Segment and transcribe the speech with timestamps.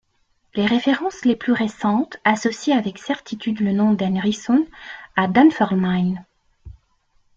[0.55, 4.65] Les références les plus récentes associent avec certitude le nom d'Henryson
[5.15, 6.25] à Dunfermline.